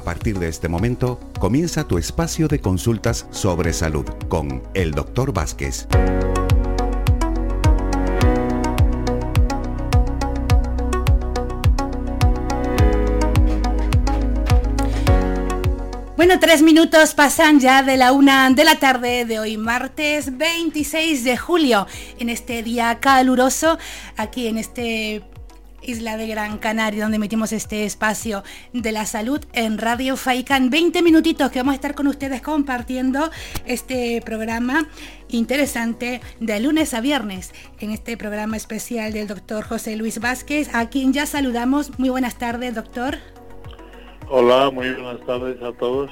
[0.00, 5.34] A partir de este momento, comienza tu espacio de consultas sobre salud con el Dr.
[5.34, 5.86] Vázquez.
[16.16, 21.24] Bueno, tres minutos pasan ya de la una de la tarde de hoy, martes 26
[21.24, 21.86] de julio,
[22.18, 23.78] en este día caluroso,
[24.16, 25.22] aquí en este
[25.82, 28.42] isla de Gran Canaria, donde emitimos este espacio
[28.72, 30.70] de la salud en Radio Faikan.
[30.70, 33.30] 20 minutitos que vamos a estar con ustedes compartiendo
[33.66, 34.88] este programa
[35.28, 40.88] interesante de lunes a viernes, en este programa especial del doctor José Luis Vázquez, a
[40.88, 41.98] quien ya saludamos.
[41.98, 43.18] Muy buenas tardes, doctor.
[44.28, 46.10] Hola, muy buenas tardes a todos.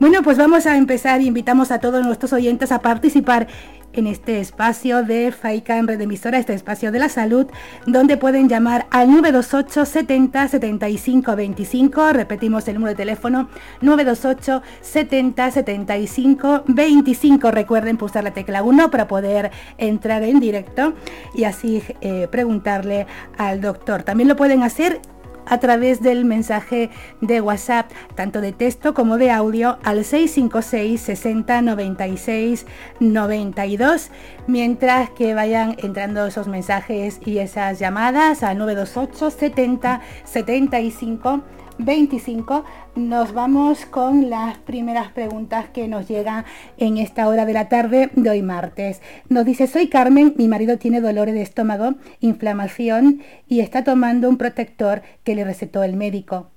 [0.00, 3.46] Bueno, pues vamos a empezar y invitamos a todos nuestros oyentes a participar
[3.92, 7.46] en este espacio de FAICA Red Emisora, este espacio de la salud,
[7.86, 13.48] donde pueden llamar al 928 70 75 25, repetimos el número de teléfono
[13.80, 20.94] 928 70 75 25, recuerden pulsar la tecla 1 para poder entrar en directo
[21.34, 23.06] y así eh, preguntarle
[23.38, 24.02] al doctor.
[24.02, 25.00] También lo pueden hacer
[25.52, 26.88] a través del mensaje
[27.20, 32.66] de WhatsApp, tanto de texto como de audio, al 656 60 96
[33.00, 34.10] 92,
[34.46, 41.42] mientras que vayan entrando esos mensajes y esas llamadas al 928 70 75
[41.84, 46.44] 25 nos vamos con las primeras preguntas que nos llegan
[46.78, 49.02] en esta hora de la tarde de hoy martes.
[49.28, 54.38] Nos dice, soy Carmen, mi marido tiene dolores de estómago, inflamación y está tomando un
[54.38, 56.50] protector que le recetó el médico.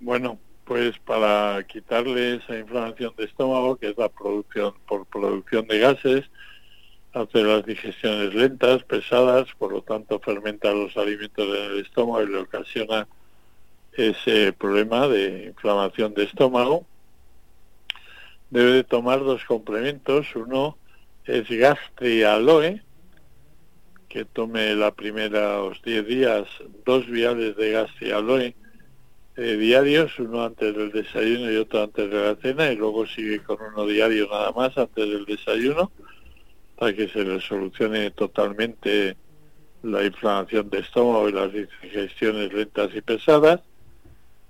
[0.00, 5.78] Bueno, pues para quitarle esa inflamación de estómago, que es la producción por producción de
[5.78, 6.24] gases,
[7.12, 12.28] hace las digestiones lentas, pesadas, por lo tanto fermenta los alimentos en el estómago y
[12.28, 13.08] le ocasiona
[13.92, 16.86] ese problema de inflamación de estómago.
[18.50, 20.26] Debe de tomar dos complementos.
[20.36, 20.76] Uno
[21.24, 22.82] es gastrialoe,
[24.08, 26.48] que tome la primera los 10 días
[26.86, 28.54] dos viales de gastrialoe
[29.36, 33.40] eh, diarios, uno antes del desayuno y otro antes de la cena, y luego sigue
[33.40, 35.92] con uno diario nada más antes del desayuno
[36.78, 39.16] para que se le solucione totalmente
[39.82, 43.60] la inflamación de estómago y las digestiones lentas y pesadas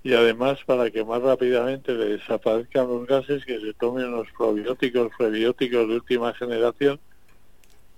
[0.03, 5.11] y además para que más rápidamente le desaparezcan los gases que se tomen unos probióticos,
[5.17, 6.99] prebióticos de última generación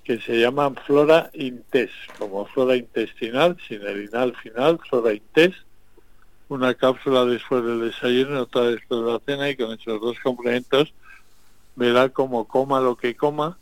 [0.04, 5.54] que se llaman flora intes, como flora intestinal, sin el inal final, flora intes,
[6.50, 10.94] una cápsula después del desayuno otra después de la cena y con esos dos complementos
[11.76, 13.58] verá como coma lo que coma,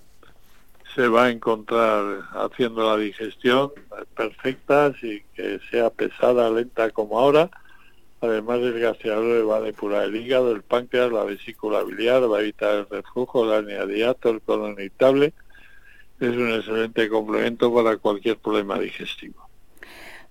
[0.99, 3.71] se va a encontrar haciendo la digestión
[4.17, 7.49] perfecta, sin que sea pesada, lenta como ahora.
[8.19, 12.41] Además del gastriador va a depurar el hígado, el páncreas, la vesícula biliar, va a
[12.41, 13.83] evitar el reflujo, la hernia
[14.21, 15.31] el colon irritable.
[16.19, 19.48] Es un excelente complemento para cualquier problema digestivo.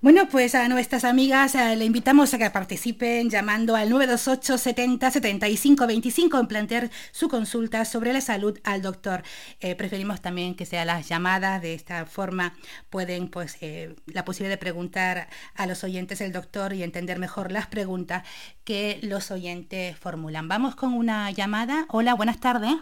[0.01, 5.11] Bueno, pues a nuestras amigas eh, le invitamos a que participen llamando al 928 70
[5.11, 9.25] 75 25 en plantear su consulta sobre la salud al doctor.
[9.59, 12.55] Eh, preferimos también que sean las llamadas, de esta forma
[12.91, 17.51] pueden pues eh, la posibilidad de preguntar a los oyentes el doctor y entender mejor
[17.51, 18.23] las preguntas
[18.63, 20.47] que los oyentes formulan.
[20.47, 21.87] Vamos con una llamada.
[21.89, 22.77] Hola, buenas tardes.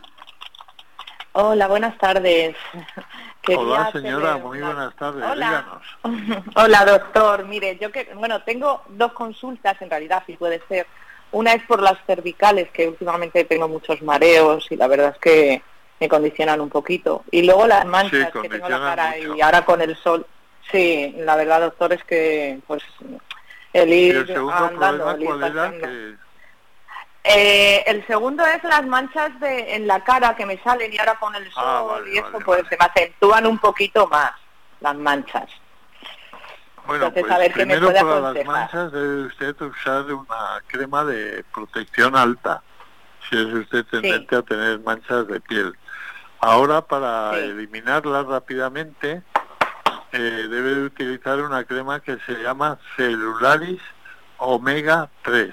[1.39, 2.57] Hola, buenas tardes.
[3.55, 5.23] Hola señora, muy buenas tardes.
[5.23, 5.81] Hola.
[6.57, 10.87] Hola doctor, mire, yo que, bueno, tengo dos consultas en realidad, si puede ser.
[11.33, 15.63] Una es por las cervicales, que últimamente tengo muchos mareos y la verdad es que
[16.01, 17.23] me condicionan un poquito.
[17.31, 20.27] Y luego las manchas que tengo en la cara y ahora con el sol.
[20.73, 22.83] Sí, la verdad doctor es que pues
[23.75, 26.19] el ir andando, el ir
[27.29, 31.19] eh, el segundo es las manchas de, en la cara que me salen y ahora
[31.19, 34.33] con el ah, sol y eso pues se me acentúan un poquito más
[34.81, 35.49] las manchas.
[36.87, 42.63] Bueno, pues primero para las manchas debe usted usar una crema de protección alta,
[43.29, 45.77] si es usted tendente a tener manchas de piel.
[46.39, 49.23] Ahora para eliminarlas rápidamente
[50.13, 53.81] eh, debe utilizar una crema que se llama Celularis
[54.39, 55.53] Omega 3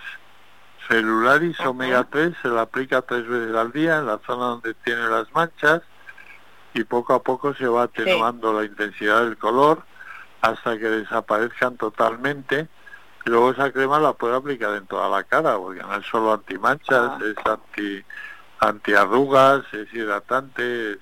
[0.87, 5.07] Celularis omega 3 se la aplica tres veces al día en la zona donde tiene
[5.07, 5.81] las manchas
[6.73, 9.83] y poco a poco se va atenuando la intensidad del color
[10.41, 12.67] hasta que desaparezcan totalmente.
[13.25, 16.33] Y luego esa crema la puede aplicar en toda la cara, porque no es solo
[16.33, 17.19] antimanchas, ah.
[17.21, 18.03] es anti
[18.59, 20.99] antiarrugas, es hidratante, es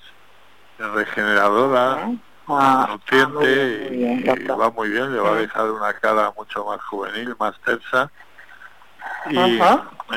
[0.77, 2.12] regeneradora.
[2.48, 7.60] ah, y, va muy bien, le va a dejar una cara mucho más juvenil, más
[7.62, 8.12] tersa.
[9.30, 9.59] Y,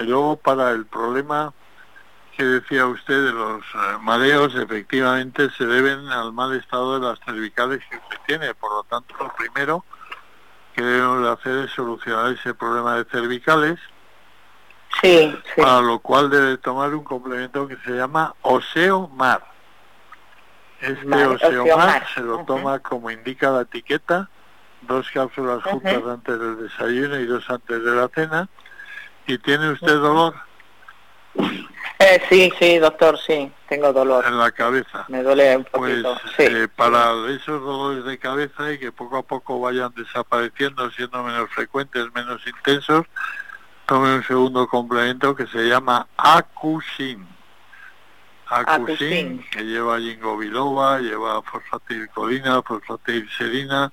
[0.04, 1.52] luego para el problema
[2.36, 7.20] que decía usted de los eh, mareos, efectivamente se deben al mal estado de las
[7.20, 8.54] cervicales que usted tiene.
[8.54, 9.84] Por lo tanto, lo primero
[10.74, 13.78] que debemos hacer es solucionar ese problema de cervicales.
[15.00, 19.44] Sí, Para lo cual debe tomar un complemento que se llama Oseomar.
[20.80, 24.28] Este Oseomar se lo toma como indica la etiqueta,
[24.82, 28.48] dos cápsulas juntas antes del desayuno y dos antes de la cena.
[29.26, 30.34] ¿Y tiene usted dolor?
[31.98, 34.26] Eh, sí, sí, doctor, sí, tengo dolor.
[34.26, 35.04] En la cabeza.
[35.08, 36.16] Me duele un poquito.
[36.36, 41.22] Pues eh, para esos dolores de cabeza y que poco a poco vayan desapareciendo, siendo
[41.22, 43.06] menos frecuentes, menos intensos,
[43.86, 47.26] tome un segundo complemento que se llama Acusin.
[48.46, 53.90] Acusin, que lleva ginkgo lleva fosfatilcolina, fosfatilserina,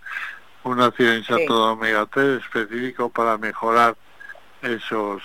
[0.64, 3.96] un ácido insato de omega 3 específico para mejorar
[4.62, 5.22] esos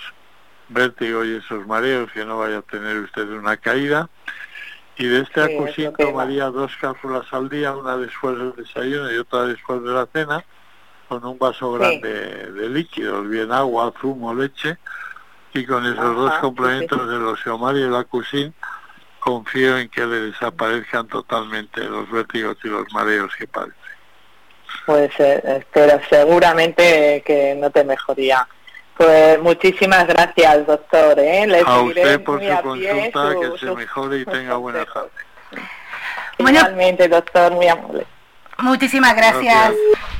[0.69, 4.09] vértigo y esos mareos, que no vaya a tener usted una caída.
[4.97, 9.43] Y de este acusín tomaría dos cápsulas al día, una después del desayuno y otra
[9.43, 10.43] después de la cena,
[11.07, 12.09] con un vaso grande
[12.51, 14.77] de líquidos, bien agua, zumo, leche,
[15.53, 18.53] y con esos dos complementos de los y el acusín,
[19.19, 23.75] confío en que le desaparezcan totalmente los vértigos y los mareos que padece.
[24.85, 28.47] Pues eh, pero seguramente que no te mejoría
[28.97, 31.19] pues muchísimas gracias, doctor.
[31.19, 31.63] ¿eh?
[31.65, 35.09] a usted por su consulta, que se mejore y tenga buena tarde.
[36.39, 38.05] Igualmente, doctor, muy amable.
[38.59, 39.73] Muchísimas gracias,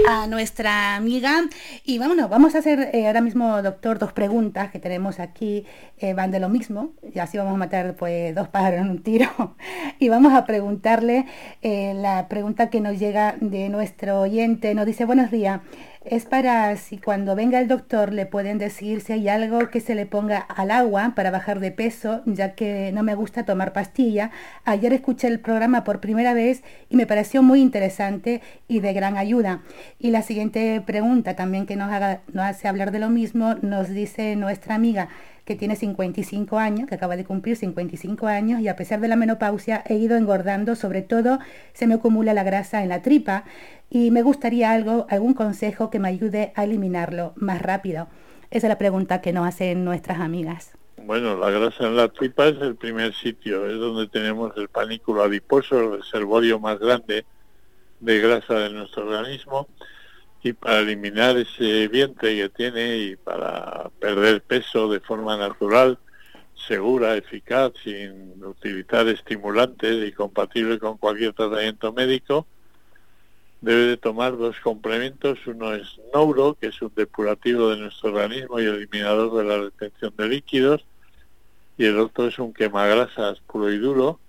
[0.08, 1.42] a nuestra amiga.
[1.84, 5.66] Y vámonos, vamos a hacer eh, ahora mismo, doctor, dos preguntas que tenemos aquí,
[5.98, 9.02] eh, van de lo mismo, y así vamos a matar pues dos pájaros en un
[9.02, 9.28] tiro.
[10.00, 11.26] y vamos a preguntarle
[11.64, 14.76] eh, la pregunta que nos llega de nuestro oyente.
[14.76, 15.62] Nos dice, buenos días
[16.10, 19.96] es para si cuando venga el doctor le pueden decir si hay algo que se
[19.96, 24.32] le ponga al agua para bajar de peso, ya que no me gusta tomar pastilla.
[24.66, 29.18] Ayer escuché el programa por primera vez y me pareció muy interesante y de gran
[29.18, 29.62] ayuda.
[30.00, 31.90] Y la siguiente pregunta también que nos,
[32.34, 35.10] nos hace hablar de lo mismo, nos dice nuestra amiga,
[35.48, 39.16] que tiene 55 años, que acaba de cumplir 55 años y a pesar de la
[39.16, 41.40] menopausia he ido engordando, sobre todo
[41.72, 43.46] se me acumula la grasa en la tripa
[43.90, 48.10] y me gustaría algo, algún consejo que me ayude a eliminarlo más rápido.
[48.52, 50.74] Esa es la pregunta que nos hacen nuestras amigas.
[50.98, 55.24] Bueno, la grasa en la tripa es el primer sitio, es donde tenemos el panículo
[55.24, 57.24] adiposo, el reservorio más grande
[58.02, 59.70] de grasa de nuestro organismo
[60.48, 66.00] y para eliminar ese vientre que tiene y para perder peso de forma natural,
[66.68, 72.48] segura, eficaz, sin utilizar estimulantes y compatible con cualquier tratamiento médico,
[73.62, 75.40] debe de tomar dos complementos.
[75.46, 80.14] Uno es Nouro, que es un depurativo de nuestro organismo y eliminador de la retención
[80.18, 80.86] de líquidos,
[81.78, 84.20] y el otro es un quemagrasas puro y duro,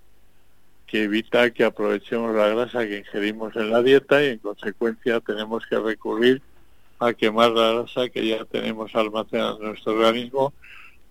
[0.89, 5.63] que evita que aprovechemos la grasa que ingerimos en la dieta y en consecuencia tenemos
[5.67, 6.41] que recurrir
[6.97, 10.51] a quemar la grasa que ya tenemos almacenada en nuestro organismo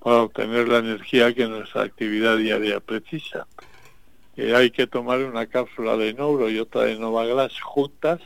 [0.00, 3.46] para obtener la energía que nuestra actividad diaria precisa.
[4.36, 8.20] Eh, hay que tomar una cápsula de Neuro y otra de Novaglas juntas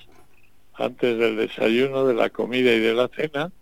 [0.75, 3.53] antes del desayuno, de la comida y de la cena.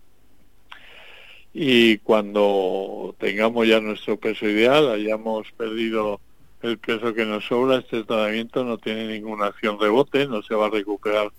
[1.52, 6.20] Y cuando tengamos ya nuestro peso ideal, hayamos perdido
[6.62, 10.66] el peso que nos sobra, este tratamiento no tiene ninguna acción rebote, no se va
[10.66, 11.30] a recuperar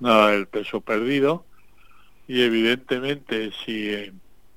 [0.00, 1.44] nada del peso perdido
[2.28, 4.12] y evidentemente si eh,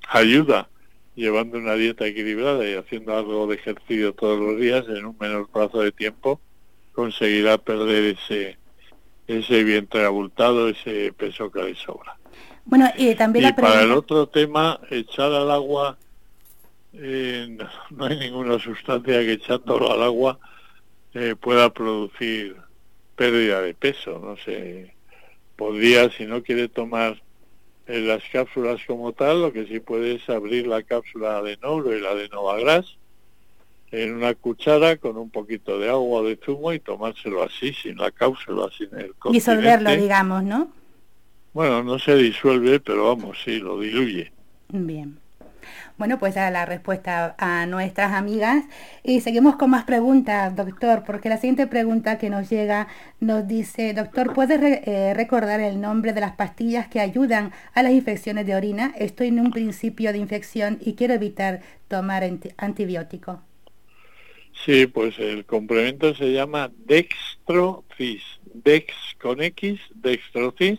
[0.08, 0.68] ayuda
[1.14, 5.48] llevando una dieta equilibrada y haciendo algo de ejercicio todos los días en un menor
[5.48, 6.40] plazo de tiempo
[6.92, 8.58] conseguirá perder ese
[9.26, 12.16] ese vientre abultado, ese peso que le sobra.
[12.64, 15.98] Bueno, y también para el otro tema, echar al agua
[16.98, 17.58] eh,
[17.90, 20.38] no, hay ninguna sustancia que echándolo al agua
[21.14, 22.56] eh, pueda producir
[23.14, 24.18] pérdida de peso.
[24.18, 24.94] No sé,
[25.56, 27.22] podría, si no quiere tomar
[27.86, 31.96] eh, las cápsulas como tal, lo que sí puede es abrir la cápsula de Nouro
[31.96, 32.96] y la de Novagras
[33.92, 38.10] en una cuchara con un poquito de agua de zumo y tomárselo así, sin la
[38.10, 40.70] cápsula, sin el Disolverlo, digamos, ¿no?
[41.52, 44.32] Bueno, no se disuelve, pero vamos, sí, lo diluye.
[44.68, 45.18] Bien.
[45.98, 48.64] Bueno, pues a la respuesta a nuestras amigas.
[49.02, 52.88] Y seguimos con más preguntas, doctor, porque la siguiente pregunta que nos llega
[53.18, 57.92] nos dice, doctor, ¿puedes eh, recordar el nombre de las pastillas que ayudan a las
[57.92, 58.92] infecciones de orina?
[58.98, 63.40] Estoy en un principio de infección y quiero evitar tomar antibiótico.
[64.64, 68.22] Sí, pues el complemento se llama Dextrofis,
[68.52, 70.78] Dex con X, Dextrocis,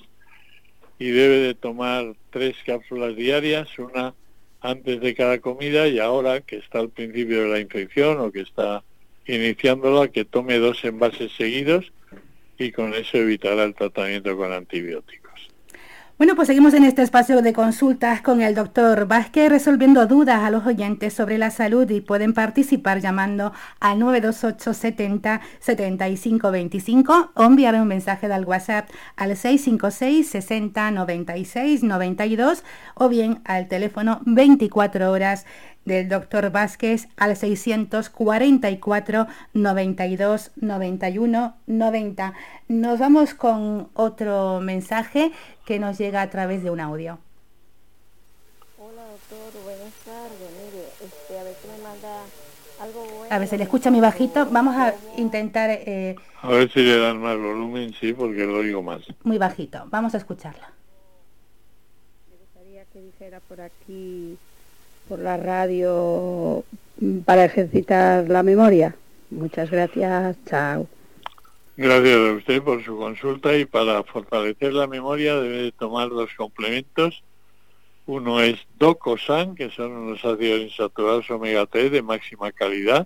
[1.00, 4.14] y debe de tomar tres cápsulas diarias, una
[4.62, 8.42] antes de cada comida y ahora que está al principio de la infección o que
[8.42, 8.84] está
[9.26, 11.92] iniciándola, que tome dos envases seguidos
[12.58, 15.27] y con eso evitará el tratamiento con antibióticos.
[16.18, 20.50] Bueno, pues seguimos en este espacio de consultas con el doctor Vázquez resolviendo dudas a
[20.50, 27.44] los oyentes sobre la salud y pueden participar llamando al 928 70 75 25 o
[27.44, 32.64] enviar un mensaje del WhatsApp al 656 60 96 92
[32.96, 35.46] o bien al teléfono 24 horas
[35.88, 42.34] del doctor Vázquez al 644 92 91 90.
[42.68, 45.32] Nos vamos con otro mensaje
[45.66, 47.20] que nos llega a través de un audio.
[48.78, 50.52] Hola doctor, buenas tardes.
[50.66, 52.24] Mire, este, a ver si me manda
[52.82, 53.34] algo bueno.
[53.34, 54.46] A ver, se le escucha muy bajito.
[54.52, 55.70] Vamos a intentar...
[55.72, 59.04] Eh, a ver si le dan más volumen, sí, porque lo oigo más.
[59.24, 59.86] Muy bajito.
[59.90, 60.74] Vamos a escucharla.
[62.30, 64.38] Me gustaría que dijera por aquí
[65.08, 66.64] por la radio
[67.00, 68.96] mm, para ejercitar la memoria.
[69.30, 70.88] Muchas gracias, chao.
[71.76, 77.24] Gracias a usted por su consulta y para fortalecer la memoria debe tomar dos complementos.
[78.08, 83.06] Uno es Docosan, que son unos ácidos insaturados omega 3 de máxima calidad,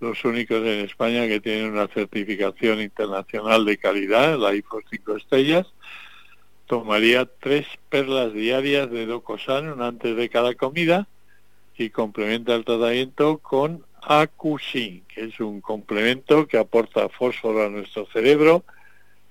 [0.00, 5.66] los únicos en España que tienen una certificación internacional de calidad, la IFO 5 estrellas.
[6.66, 11.06] Tomaría tres perlas diarias de Docosan, una antes de cada comida,
[11.82, 18.06] y complementa el tratamiento con Acusin, que es un complemento que aporta fósforo a nuestro
[18.06, 18.64] cerebro,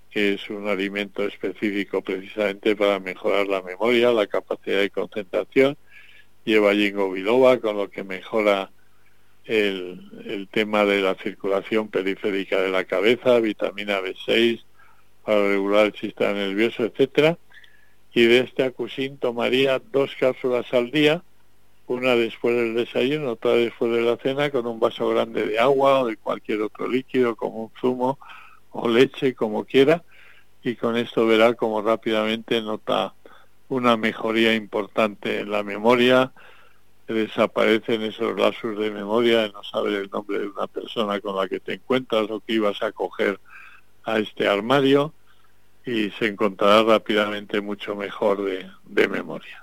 [0.10, 5.78] que es un alimento específico precisamente para mejorar la memoria, la capacidad de concentración.
[6.44, 8.72] Lleva ginkgo biloba, con lo que mejora
[9.46, 14.62] el, el, tema de la circulación periférica de la cabeza, vitamina B6
[15.24, 17.38] para regular el sistema nervioso, etcétera.
[18.14, 21.24] Y de este acusin tomaría dos cápsulas al día,
[21.92, 26.02] una después del desayuno, otra después de la cena, con un vaso grande de agua
[26.02, 28.18] o de cualquier otro líquido, como un zumo
[28.72, 30.04] o leche, como quiera,
[30.64, 33.14] y con esto verá como rápidamente nota
[33.70, 36.32] una mejoría importante en la memoria,
[37.08, 41.60] desaparecen esos lazos de memoria no saber el nombre de una persona con la que
[41.60, 43.40] te encuentras o que ibas a coger
[44.04, 45.14] a este armario
[45.86, 48.44] y se encontrará rápidamente mucho mejor
[48.86, 49.61] de memoria.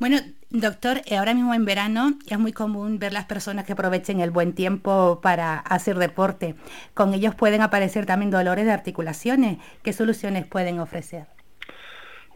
[0.00, 0.16] Bueno,
[0.48, 4.30] doctor, eh, ahora mismo en verano es muy común ver las personas que aprovechen el
[4.30, 6.54] buen tiempo para hacer deporte.
[6.94, 9.58] Con ellos pueden aparecer también dolores de articulaciones.
[9.82, 11.26] ¿Qué soluciones pueden ofrecer?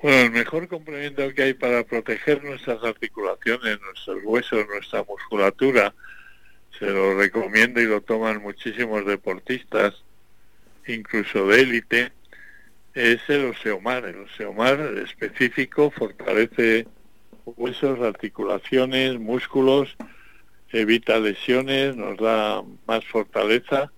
[0.03, 5.95] Bueno, el mejor complemento que hay para proteger nuestras articulaciones, nuestros huesos, nuestra musculatura,
[6.79, 9.95] se lo recomiendo y lo toman muchísimos deportistas,
[10.87, 12.13] incluso de élite,
[12.93, 14.05] es el oseomar.
[14.05, 16.87] El oseomar específico fortalece
[17.45, 19.97] huesos, articulaciones, músculos,
[20.71, 23.93] evita lesiones, nos da más fortaleza.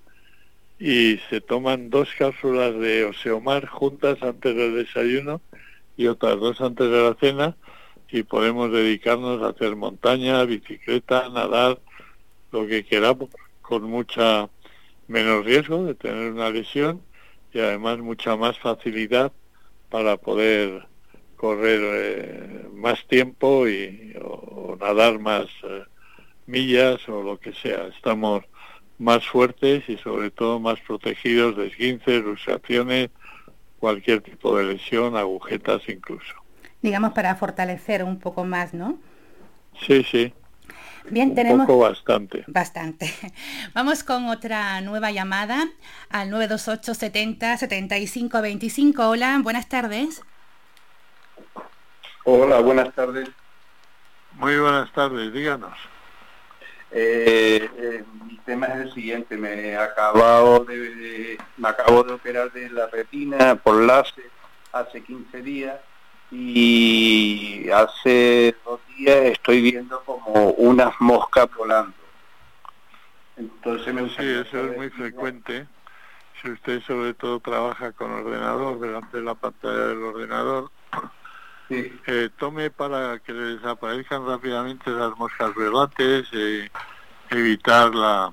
[0.78, 5.40] Y se toman dos cápsulas de Oseomar juntas antes del desayuno
[5.96, 7.56] y otras dos antes de la cena.
[8.10, 11.80] Y podemos dedicarnos a hacer montaña, bicicleta, nadar,
[12.52, 13.30] lo que queramos
[13.62, 14.48] con mucha
[15.08, 17.00] menos riesgo de tener una lesión
[17.52, 19.32] y además mucha más facilidad
[19.88, 20.86] para poder
[21.36, 25.84] correr eh, más tiempo y o, nadar más eh,
[26.46, 27.86] millas o lo que sea.
[27.86, 28.44] Estamos
[28.98, 33.10] más fuertes y sobre todo más protegidos de esguinces, luxaciones,
[33.78, 36.34] cualquier tipo de lesión, agujetas incluso.
[36.82, 38.98] Digamos para fortalecer un poco más, ¿no?
[39.86, 40.32] Sí, sí.
[41.10, 42.44] Bien, tenemos poco bastante.
[42.48, 43.12] Bastante.
[43.74, 45.68] Vamos con otra nueva llamada
[46.10, 49.08] al 928 70 75 25.
[49.08, 50.22] Hola, buenas tardes.
[52.28, 53.28] Hola, buenas tardes.
[54.32, 55.78] Muy buenas tardes, díganos.
[56.90, 62.68] Eh, eh, mi tema es el siguiente, me acabo de, me acabo de operar de
[62.70, 64.28] la retina por láser
[64.72, 65.76] hace 15 días
[66.32, 71.94] y hace dos días estoy viendo como unas moscas volando.
[73.36, 75.68] Entonces me Sí, eso es muy frecuente.
[76.42, 80.72] Si usted sobre todo trabaja con ordenador, delante de la pantalla del ordenador,
[81.70, 86.70] eh, tome para que le desaparezcan rápidamente las moscas verdes, eh,
[87.30, 88.32] evitar la,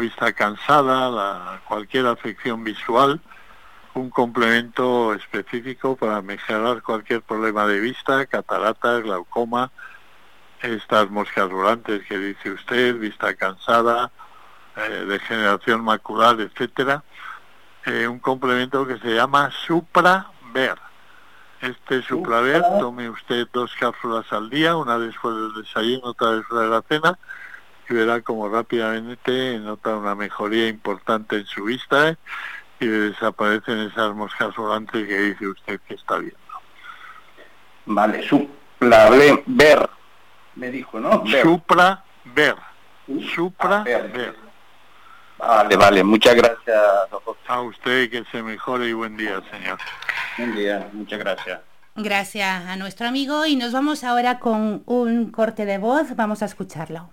[0.00, 3.20] vista cansada, la, cualquier afección visual,
[3.94, 9.72] un complemento específico para mejorar cualquier problema de vista, catarata, glaucoma,
[10.60, 14.10] estas moscas volantes que dice usted, vista cansada,
[14.76, 17.02] eh, degeneración macular, etcétera
[17.86, 20.76] eh, un complemento que se llama Supra Ver.
[21.60, 26.68] Este Supraver, tome usted dos cápsulas al día, una después del desayuno, otra después de
[26.68, 27.18] la cena,
[27.88, 32.16] y verá como rápidamente nota una mejoría importante en su vista ¿eh?
[32.80, 36.36] y desaparecen esas moscas volantes que dice usted que está viendo.
[37.86, 39.88] Vale, Supra-Ver,
[40.56, 41.24] me dijo, ¿no?
[41.42, 42.56] Supra-Ver.
[43.34, 44.45] Supra-Ver.
[45.38, 46.76] Vale, vale, muchas gracias,
[47.46, 49.78] A usted que se mejore y buen día, señor.
[50.38, 51.60] Buen día, muchas gracias.
[51.94, 56.46] Gracias a nuestro amigo y nos vamos ahora con un corte de voz, vamos a
[56.46, 57.10] escucharlo.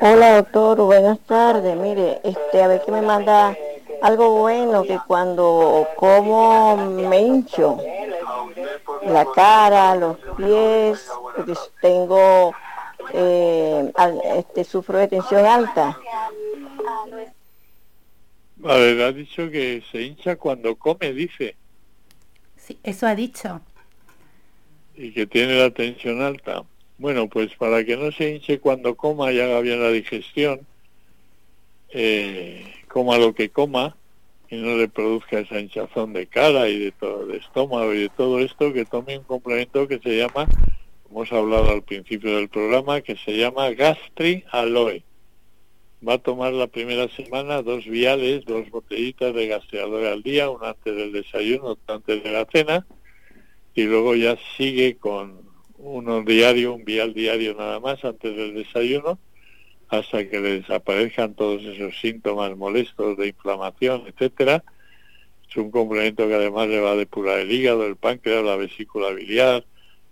[0.00, 1.76] Hola doctor, buenas tardes.
[1.76, 3.56] Mire, este, a ver que me manda
[4.02, 7.78] algo bueno que cuando como me hincho
[9.06, 12.52] la cara, los pies, porque tengo,
[13.12, 13.92] eh,
[14.36, 15.98] este, sufro de tensión alta.
[18.64, 21.56] A ver, ha dicho que se hincha cuando come, dice.
[22.56, 23.60] Sí, eso ha dicho.
[24.94, 26.62] Y que tiene la tensión alta.
[26.98, 30.60] Bueno, pues para que no se hinche cuando coma y haga bien la digestión,
[31.88, 33.96] eh, coma lo que coma
[34.50, 38.08] y no le produzca esa hinchazón de cara y de todo de estómago y de
[38.10, 40.46] todo esto, que tome un complemento que se llama,
[41.10, 45.04] hemos hablado al principio del programa, que se llama Gastri Aloe
[46.06, 50.70] va a tomar la primera semana dos viales, dos botellitas de gaseador al día, una
[50.70, 52.86] antes del desayuno, otra antes de la cena,
[53.74, 55.40] y luego ya sigue con
[55.76, 59.18] uno diario, un vial diario nada más antes del desayuno,
[59.88, 64.62] hasta que le desaparezcan todos esos síntomas molestos de inflamación, etcétera.
[65.48, 69.10] Es un complemento que además le va a depurar el hígado, el páncreas, la vesícula
[69.10, 69.64] biliar,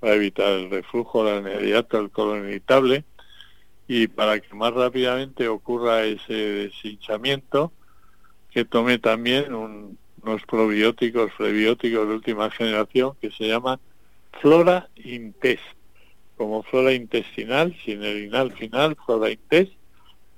[0.02, 3.04] va a evitar el reflujo, la inmediato, el colon irritable
[3.88, 7.72] y para que más rápidamente ocurra ese deshinchamiento,
[8.50, 13.80] que tome también unos probióticos, prebióticos de última generación que se llaman
[14.42, 15.62] Flora Intest,
[16.36, 19.72] como flora intestinal, sin el inal final, Flora Intest,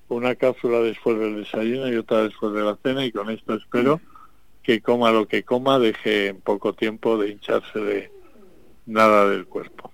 [0.08, 4.00] una cápsula después del desayuno y otra después de la cena y con esto espero
[4.62, 8.19] que coma lo que coma, deje en poco tiempo de hincharse de
[8.90, 9.90] nada del cuerpo.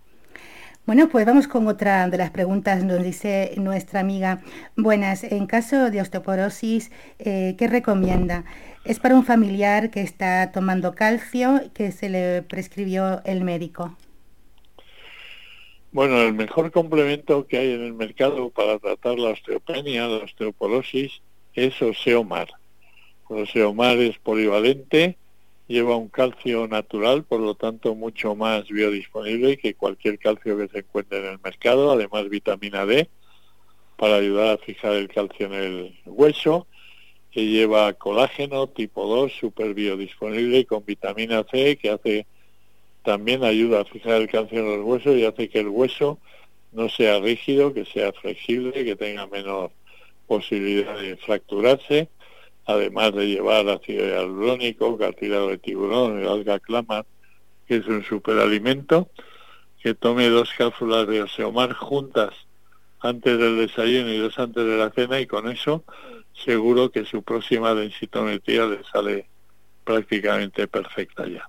[0.86, 2.84] Bueno, pues vamos con otra de las preguntas.
[2.84, 4.40] Nos dice nuestra amiga,
[4.76, 8.44] buenas, en caso de osteoporosis, eh, ¿qué recomienda?
[8.84, 13.96] Es para un familiar que está tomando calcio que se le prescribió el médico.
[15.90, 21.20] Bueno, el mejor complemento que hay en el mercado para tratar la osteopenia, la osteoporosis,
[21.54, 22.48] es Oseomar.
[23.28, 25.16] Oseomar es polivalente,
[25.68, 30.78] lleva un calcio natural, por lo tanto mucho más biodisponible que cualquier calcio que se
[30.78, 33.08] encuentre en el mercado, además vitamina D
[33.96, 36.66] para ayudar a fijar el calcio en el hueso,
[37.30, 42.26] que lleva colágeno tipo 2 super biodisponible con vitamina C que hace
[43.02, 46.18] también ayuda a fijar el calcio en los huesos y hace que el hueso
[46.72, 49.70] no sea rígido, que sea flexible, que tenga menor
[50.26, 52.08] posibilidad de fracturarse
[52.66, 57.06] además de llevar ácido hialurónico, cartílago de tiburón, el alga clama,
[57.66, 59.08] que es un superalimento,
[59.82, 62.34] que tome dos cápsulas de oseomar juntas
[63.00, 65.84] antes del desayuno y dos antes de la cena y con eso
[66.44, 69.28] seguro que su próxima densitometría le sale
[69.84, 71.48] prácticamente perfecta ya.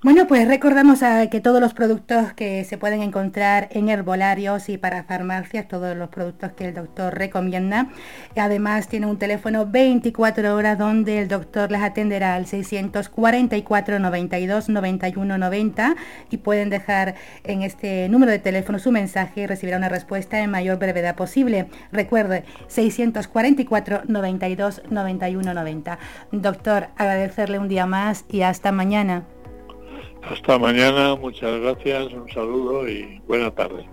[0.00, 4.78] Bueno, pues recordamos a que todos los productos que se pueden encontrar en herbolarios y
[4.78, 7.88] para farmacias, todos los productos que el doctor recomienda.
[8.36, 15.36] Además tiene un teléfono 24 horas donde el doctor les atenderá al 644 92 91
[15.36, 15.96] 90
[16.30, 20.52] y pueden dejar en este número de teléfono su mensaje y recibirá una respuesta en
[20.52, 21.66] mayor brevedad posible.
[21.90, 25.98] Recuerde, 644 92 91 90.
[26.30, 29.24] Doctor, agradecerle un día más y hasta mañana.
[30.22, 33.86] Hasta mañana, muchas gracias, un saludo y buena tarde.